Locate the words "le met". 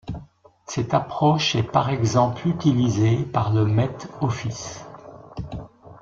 3.53-3.95